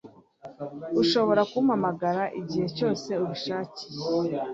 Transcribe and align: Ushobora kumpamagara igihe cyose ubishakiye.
Ushobora 1.01 1.41
kumpamagara 1.51 2.23
igihe 2.39 2.65
cyose 2.77 3.09
ubishakiye. 3.23 3.95